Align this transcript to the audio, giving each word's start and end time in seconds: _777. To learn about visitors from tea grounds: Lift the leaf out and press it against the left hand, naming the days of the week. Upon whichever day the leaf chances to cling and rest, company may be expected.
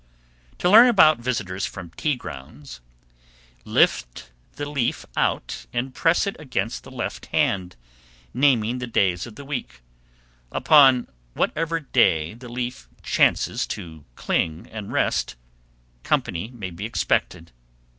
_777. 0.59 0.59
To 0.63 0.69
learn 0.71 0.89
about 0.89 1.23
visitors 1.23 1.65
from 1.67 1.91
tea 1.91 2.15
grounds: 2.15 2.81
Lift 3.65 4.31
the 4.53 4.67
leaf 4.67 5.05
out 5.15 5.67
and 5.73 5.93
press 5.93 6.25
it 6.25 6.35
against 6.39 6.83
the 6.83 6.89
left 6.89 7.27
hand, 7.27 7.75
naming 8.33 8.79
the 8.79 8.87
days 8.87 9.27
of 9.27 9.35
the 9.35 9.45
week. 9.45 9.81
Upon 10.51 11.07
whichever 11.35 11.79
day 11.79 12.33
the 12.33 12.49
leaf 12.49 12.87
chances 13.03 13.67
to 13.67 14.03
cling 14.15 14.65
and 14.71 14.91
rest, 14.91 15.35
company 16.01 16.49
may 16.49 16.71
be 16.71 16.83
expected. 16.85 17.51